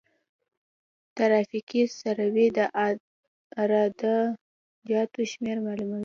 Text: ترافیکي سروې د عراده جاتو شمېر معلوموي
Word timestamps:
ترافیکي 1.15 1.81
سروې 1.99 2.47
د 2.57 2.59
عراده 3.59 4.15
جاتو 4.89 5.21
شمېر 5.31 5.57
معلوموي 5.65 5.99